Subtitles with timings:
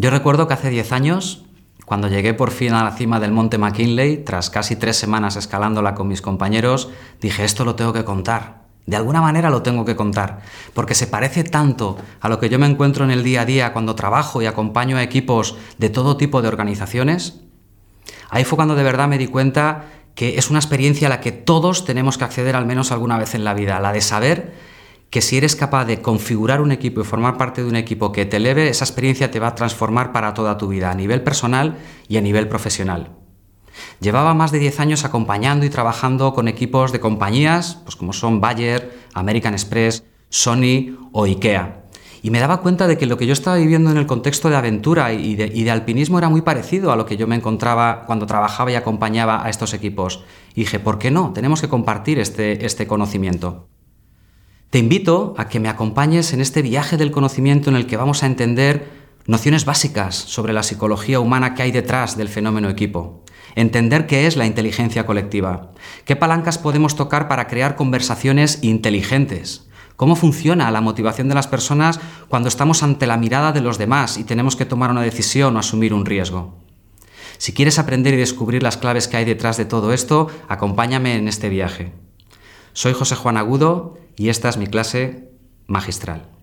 [0.00, 1.44] Yo recuerdo que hace 10 años,
[1.84, 5.96] cuando llegué por fin a la cima del monte McKinley, tras casi tres semanas escalándola
[5.96, 6.90] con mis compañeros,
[7.20, 8.62] dije, esto lo tengo que contar.
[8.86, 10.38] De alguna manera lo tengo que contar,
[10.72, 13.72] porque se parece tanto a lo que yo me encuentro en el día a día
[13.72, 17.40] cuando trabajo y acompaño a equipos de todo tipo de organizaciones.
[18.30, 21.32] Ahí fue cuando de verdad me di cuenta que es una experiencia a la que
[21.32, 24.54] todos tenemos que acceder al menos alguna vez en la vida, la de saber
[25.10, 28.26] que si eres capaz de configurar un equipo y formar parte de un equipo que
[28.26, 31.78] te eleve, esa experiencia te va a transformar para toda tu vida, a nivel personal
[32.08, 33.12] y a nivel profesional.
[34.00, 38.40] Llevaba más de 10 años acompañando y trabajando con equipos de compañías, pues como son
[38.40, 41.84] Bayer, American Express, Sony o IKEA.
[42.20, 44.56] Y me daba cuenta de que lo que yo estaba viviendo en el contexto de
[44.56, 48.72] aventura y de, alpinismo era muy parecido a lo que yo me encontraba cuando trabajaba
[48.72, 50.24] y acompañaba a estos equipos.
[50.54, 51.32] Y dije, ¿por qué no?
[51.32, 53.68] Tenemos que compartir este, este conocimiento.
[54.70, 58.22] Te invito a que me acompañes en este viaje del conocimiento en el que vamos
[58.22, 58.90] a entender
[59.24, 63.24] nociones básicas sobre la psicología humana que hay detrás del fenómeno equipo.
[63.54, 65.72] Entender qué es la inteligencia colectiva,
[66.04, 71.98] qué palancas podemos tocar para crear conversaciones inteligentes, cómo funciona la motivación de las personas
[72.28, 75.60] cuando estamos ante la mirada de los demás y tenemos que tomar una decisión o
[75.60, 76.58] asumir un riesgo.
[77.38, 81.26] Si quieres aprender y descubrir las claves que hay detrás de todo esto, acompáñame en
[81.26, 81.94] este viaje.
[82.74, 85.30] Soy José Juan Agudo y esta es mi clase
[85.66, 86.37] magistral.